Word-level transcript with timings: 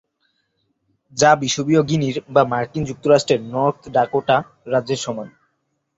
যা 1.17 1.31
বিষুবীয় 1.35 1.81
গিনির 1.83 2.17
বা 2.29 2.41
মার্কিন 2.51 2.83
যুক্তরাষ্ট্রের 2.85 3.41
নর্থ 3.53 3.81
ডাকোটা 3.89 4.37
রাজ্যের 4.65 4.99
সমান। 5.05 5.27